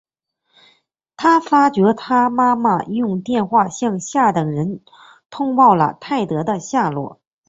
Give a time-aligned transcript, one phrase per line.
[1.15, 4.81] 他发觉他妈妈用电话向下等人
[5.29, 7.19] 通报了泰德的下落。